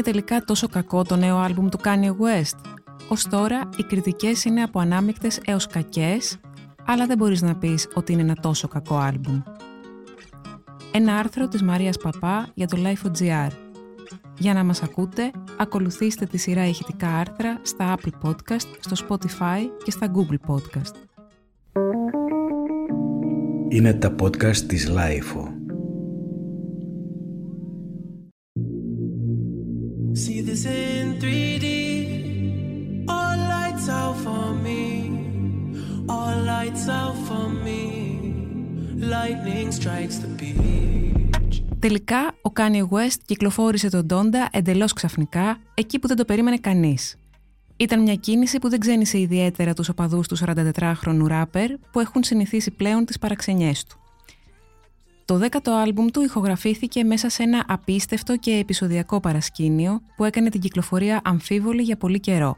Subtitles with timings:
[0.00, 2.58] Είναι τελικά τόσο κακό το νέο άλμπουμ του Kanye West.
[3.08, 6.36] Ως τώρα, οι κριτικές είναι από ανάμεικτες έως κακές,
[6.86, 9.42] αλλά δεν μπορείς να πεις ότι είναι ένα τόσο κακό άλμπουμ.
[10.92, 13.50] Ένα άρθρο της Μαρίας Παπά για το Life.gr.
[14.38, 19.90] Για να μας ακούτε, ακολουθήστε τη σειρά ηχητικά άρθρα στα Apple Podcast, στο Spotify και
[19.90, 20.94] στα Google Podcast.
[23.68, 25.49] Είναι τα podcast της Lifeo.
[41.78, 47.16] Τελικά, ο Kanye West κυκλοφόρησε τον Donda εντελώς ξαφνικά, εκεί που δεν το περίμενε κανείς.
[47.76, 52.70] Ήταν μια κίνηση που δεν ξένησε ιδιαίτερα τους οπαδούς του 44χρονου ράπερ που έχουν συνηθίσει
[52.70, 53.98] πλέον τις παραξενιές του.
[55.24, 60.60] Το δέκατο άλμπουμ του ηχογραφήθηκε μέσα σε ένα απίστευτο και επεισοδιακό παρασκήνιο που έκανε την
[60.60, 62.56] κυκλοφορία αμφίβολη για πολύ καιρό.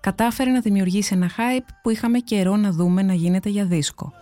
[0.00, 4.12] Κατάφερε να δημιουργήσει ένα hype που είχαμε καιρό να δούμε να γίνεται για δίσκο.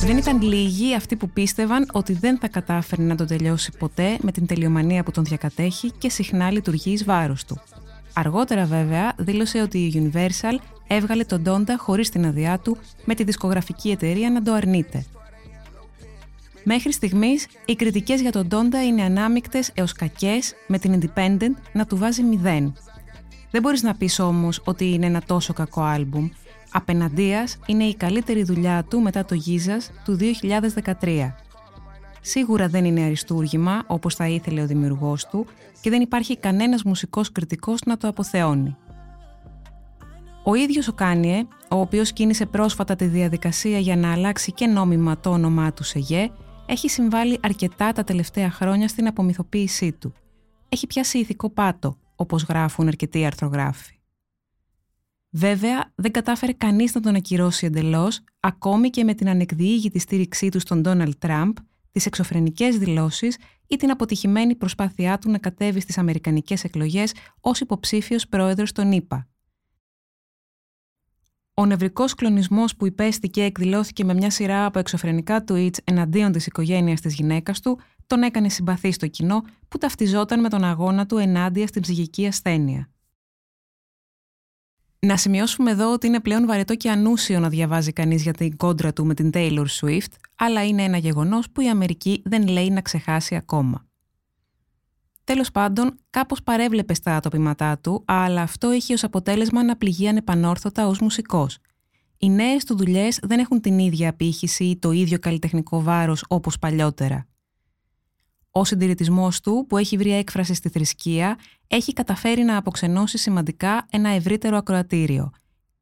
[0.00, 4.32] Δεν ήταν λίγοι αυτοί που πίστευαν ότι δεν θα κατάφερε να τον τελειώσει ποτέ με
[4.32, 7.60] την τελειομανία που τον διακατέχει και συχνά λειτουργεί εις βάρος του.
[8.12, 13.24] Αργότερα βέβαια δήλωσε ότι η Universal έβγαλε τον Donda χωρίς την αδειά του με τη
[13.24, 15.04] δισκογραφική εταιρεία να το αρνείται.
[16.64, 21.86] Μέχρι στιγμής, οι κριτικές για τον Donda είναι ανάμεικτες έως κακές με την Independent να
[21.86, 22.74] του βάζει μηδέν.
[23.50, 26.28] Δεν μπορείς να πεις όμως ότι είναι ένα τόσο κακό άλμπουμ.
[26.72, 30.18] Απεναντίας είναι η καλύτερη δουλειά του μετά το Yeezus του
[31.00, 31.32] 2013.
[32.20, 35.46] Σίγουρα δεν είναι αριστούργημα όπως θα ήθελε ο δημιουργός του
[35.80, 38.76] και δεν υπάρχει κανένας μουσικός κριτικός να το αποθεώνει.
[40.44, 45.20] Ο ίδιος ο Κάνιε, ο οποίος κίνησε πρόσφατα τη διαδικασία για να αλλάξει και νόμιμα
[45.20, 46.30] το όνομά του σε Γε,
[46.66, 50.12] έχει συμβάλει αρκετά τα τελευταία χρόνια στην απομυθοποίησή του.
[50.68, 54.01] Έχει πιάσει ηθικό πάτο, όπως γράφουν αρκετοί αρθρογράφοι.
[55.34, 60.60] Βέβαια, δεν κατάφερε κανείς να τον ακυρώσει εντελώς, ακόμη και με την ανεκδιήγητη στήριξή του
[60.60, 61.56] στον Ντόναλτ Τραμπ,
[61.90, 68.28] τις εξωφρενικές δηλώσεις ή την αποτυχημένη προσπάθειά του να κατέβει στις αμερικανικές εκλογές ως υποψήφιος
[68.28, 69.26] πρόεδρος των ΗΠΑ.
[71.54, 76.46] Ο νευρικός κλονισμός που υπέστη και εκδηλώθηκε με μια σειρά από εξωφρενικά tweets εναντίον της
[76.46, 81.16] οικογένειας της γυναίκας του, τον έκανε συμπαθή στο κοινό που ταυτιζόταν με τον αγώνα του
[81.16, 82.90] ενάντια στην ψυχική ασθένεια.
[85.06, 88.92] Να σημειώσουμε εδώ ότι είναι πλέον βαρετό και ανούσιο να διαβάζει κανείς για την κόντρα
[88.92, 92.80] του με την Taylor Swift, αλλά είναι ένα γεγονός που η Αμερική δεν λέει να
[92.80, 93.86] ξεχάσει ακόμα.
[95.24, 100.86] Τέλος πάντων, κάπως παρέβλεπε στα ατοπήματά του, αλλά αυτό έχει ως αποτέλεσμα να πληγεί ανεπανόρθωτα
[100.86, 101.58] ως μουσικός.
[102.18, 106.58] Οι νέες του δουλειές δεν έχουν την ίδια απήχηση ή το ίδιο καλλιτεχνικό βάρος όπως
[106.58, 107.26] παλιότερα.
[108.54, 114.08] Ο συντηρητισμός του, που έχει βρει έκφραση στη θρησκεία, έχει καταφέρει να αποξενώσει σημαντικά ένα
[114.08, 115.30] ευρύτερο ακροατήριο.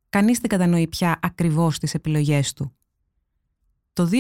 [0.09, 2.75] Κανείς δεν κατανοεί πια ακριβώς τις επιλογές του.
[3.93, 4.11] Το 2021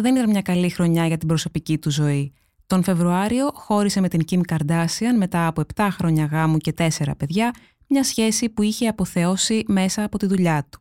[0.00, 2.32] δεν ήταν μια καλή χρονιά για την προσωπική του ζωή.
[2.66, 7.54] Τον Φεβρουάριο χώρισε με την Kim Kardashian μετά από 7 χρόνια γάμου και 4 παιδιά,
[7.88, 10.80] μια σχέση που είχε αποθεώσει μέσα από τη δουλειά του.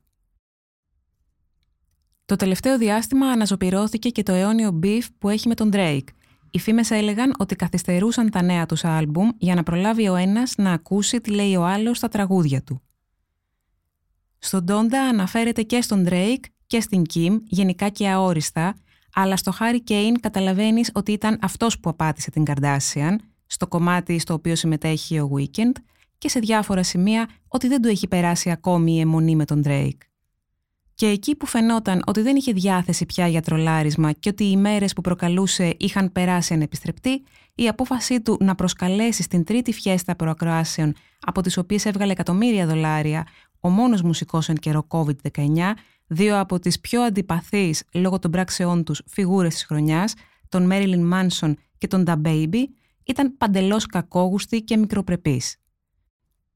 [2.26, 6.08] Το τελευταίο διάστημα αναζωπηρώθηκε και το αιώνιο beef που έχει με τον Drake,
[6.52, 10.72] οι φήμες έλεγαν ότι καθυστερούσαν τα νέα τους άλμπουμ για να προλάβει ο ένας να
[10.72, 12.82] ακούσει τι λέει ο άλλος στα τραγούδια του.
[14.40, 18.76] Στον Ντόντα αναφέρεται και στον Drake και στην Kim, γενικά και αόριστα,
[19.14, 24.34] αλλά στο Harry Kane καταλαβαίνεις ότι ήταν αυτός που απάτησε την Kardashian, στο κομμάτι στο
[24.34, 25.72] οποίο συμμετέχει ο Weekend
[26.18, 30.11] και σε διάφορα σημεία ότι δεν του έχει περάσει ακόμη η αιμονή με τον Drake.
[31.02, 34.94] Και εκεί που φαινόταν ότι δεν είχε διάθεση πια για τρολάρισμα και ότι οι μέρες
[34.94, 37.24] που προκαλούσε είχαν περάσει ανεπιστρεπτή,
[37.56, 43.28] η απόφασή του να προσκαλέσει στην τρίτη φιέστα προακροάσεων, από τις οποίες έβγαλε εκατομμύρια δολάρια,
[43.60, 45.74] ο μόνος μουσικός εν καιρό COVID-19,
[46.08, 50.14] δύο από τις πιο αντιπαθείς λόγω των πράξεών τους φιγούρες της χρονιάς,
[50.50, 52.64] τον Μέριλιν Μάνσον και τον Da Baby,
[53.04, 55.42] ήταν παντελώς κακόγουστη και μικροπρεπή.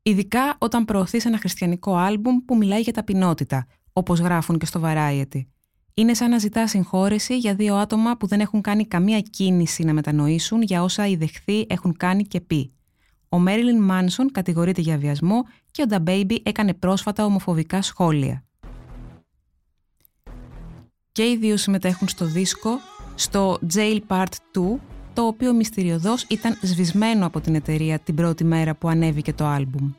[0.01, 5.45] Ειδικά όταν προωθείς ένα χριστιανικό άλμπουμ που μιλάει για ταπεινότητα, όπως γράφουν και στο Variety.
[5.93, 9.93] Είναι σαν να ζητά συγχώρεση για δύο άτομα που δεν έχουν κάνει καμία κίνηση να
[9.93, 12.73] μετανοήσουν για όσα οι δεχθείς έχουν κάνει και πει.
[13.29, 18.43] Ο Μέριλιν Μάνσον κατηγορείται για βιασμό και ο Νταμπέιμπι έκανε πρόσφατα ομοφοβικά σχόλια.
[21.11, 22.79] Και οι δύο συμμετέχουν στο δίσκο,
[23.15, 24.79] στο Jail Part 2,
[25.13, 29.91] το οποίο μυστηριωδώς ήταν σβησμένο από την εταιρεία την πρώτη μέρα που ανέβηκε το άλμπουμ.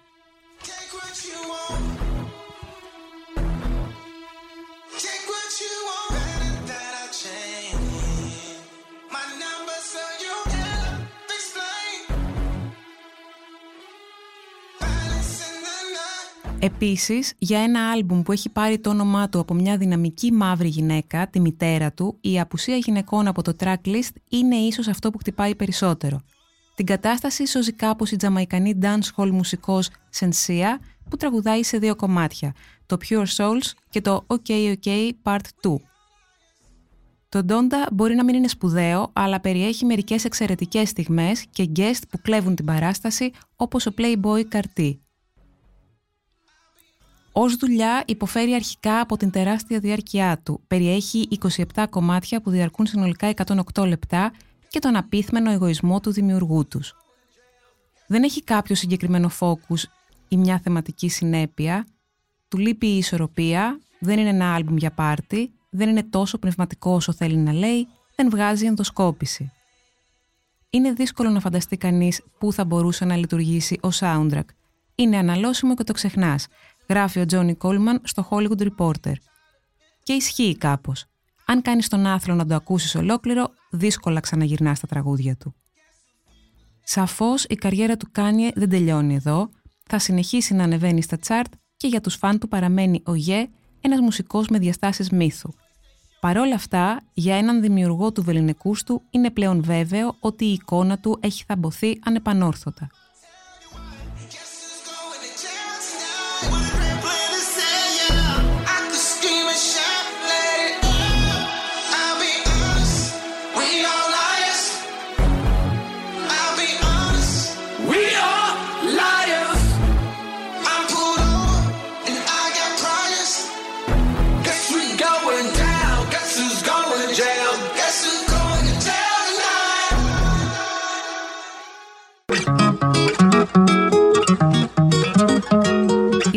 [16.66, 21.28] Επίσης, για ένα άλμπουμ που έχει πάρει το όνομά του από μια δυναμική μαύρη γυναίκα,
[21.28, 26.20] τη μητέρα του, η απουσία γυναικών από το tracklist είναι ίσως αυτό που χτυπάει περισσότερο.
[26.74, 30.78] Την κατάσταση σώζει κάπως η τζαμαϊκανή dancehall μουσικός Sensia,
[31.10, 32.54] που τραγουδάει σε δύο κομμάτια,
[32.86, 35.76] το Pure Souls και το OK OK Part 2.
[37.28, 42.20] Το Donda μπορεί να μην είναι σπουδαίο, αλλά περιέχει μερικές εξαιρετικές στιγμές και guest που
[42.22, 44.92] κλέβουν την παράσταση, όπως ο Playboy Carti.
[47.38, 50.60] Ως δουλειά υποφέρει αρχικά από την τεράστια διάρκεια του.
[50.66, 51.28] Περιέχει
[51.74, 53.32] 27 κομμάτια που διαρκούν συνολικά
[53.74, 54.32] 108 λεπτά
[54.68, 56.94] και τον απίθμενο εγωισμό του δημιουργού τους.
[58.06, 59.86] Δεν έχει κάποιο συγκεκριμένο φόκους
[60.28, 61.86] ή μια θεματική συνέπεια,
[62.48, 67.12] του λείπει η ισορροπία, δεν είναι ένα άλμπουμ για πάρτι, δεν είναι τόσο πνευματικό όσο
[67.12, 69.52] θέλει να λέει, δεν βγάζει ενδοσκόπηση.
[70.70, 74.46] Είναι δύσκολο να φανταστεί κανείς πού θα μπορούσε να λειτουργήσει ως soundtrack.
[74.94, 76.46] Είναι αναλώσιμο και το ξεχνάς,
[76.88, 79.12] γράφει ο Τζόνι Κόλμαν στο Hollywood Reporter.
[80.02, 81.04] Και ισχύει κάπως.
[81.46, 85.54] Αν κάνεις τον άθλο να το ακούσεις ολόκληρο, δύσκολα ξαναγυρνάς στα τραγούδια του.
[86.82, 89.50] Σαφώς η καριέρα του Κάνιε δεν τελειώνει εδώ,
[89.86, 93.48] θα συνεχίσει να ανεβαίνει στα charts και για τους φαν του παραμένει ο Γε,
[93.80, 95.50] ένας μουσικός με διαστάσεις μύθου.
[96.20, 100.98] Παρ' όλα αυτά, για έναν δημιουργό του βεληνικούς του είναι πλέον βέβαιο ότι η εικόνα
[100.98, 102.90] του έχει θαμποθεί ανεπανόρθωτα.